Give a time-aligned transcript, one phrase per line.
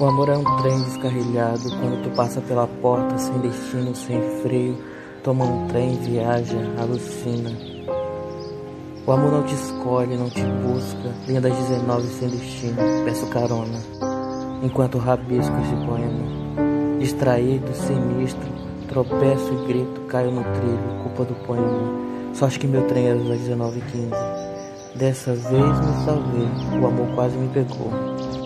[0.00, 4.78] O amor é um trem descarrilhado quando tu passa pela porta sem destino, sem freio.
[5.22, 7.50] Toma um trem, viaja, alucina.
[9.06, 11.14] O amor não te escolhe, não te busca.
[11.28, 13.78] Linha das 19 sem destino, peço carona.
[14.62, 16.98] Enquanto rabisco esse poema.
[16.98, 18.48] Distraído, sinistro,
[18.88, 22.32] tropeço e grito, caio no trilho, culpa do poema.
[22.32, 24.96] Só acho que meu trem era das 19h15.
[24.96, 28.39] Dessa vez me salvei, o amor quase me pegou.